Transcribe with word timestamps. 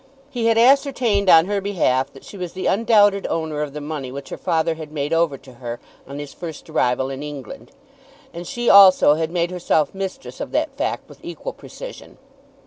He 0.31 0.47
had 0.47 0.57
ascertained 0.57 1.29
on 1.29 1.45
her 1.45 1.61
behalf 1.61 2.11
that 2.13 2.23
she 2.23 2.35
was 2.35 2.53
the 2.53 2.65
undoubted 2.65 3.27
owner 3.29 3.61
of 3.61 3.73
the 3.73 3.79
money 3.81 4.11
which 4.11 4.29
her 4.29 4.37
father 4.39 4.73
had 4.73 4.91
made 4.91 5.13
over 5.13 5.37
to 5.37 5.53
her 5.61 5.79
on 6.07 6.17
his 6.17 6.33
first 6.33 6.67
arrival 6.71 7.11
in 7.11 7.21
England, 7.21 7.69
and 8.33 8.47
she 8.47 8.67
also 8.67 9.13
had 9.13 9.29
made 9.29 9.51
herself 9.51 9.93
mistress 9.93 10.41
of 10.41 10.51
that 10.53 10.75
fact 10.75 11.07
with 11.07 11.19
equal 11.23 11.53
precision. 11.53 12.17